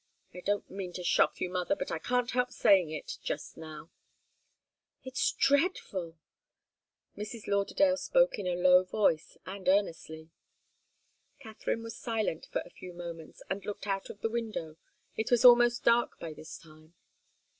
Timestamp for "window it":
14.31-15.29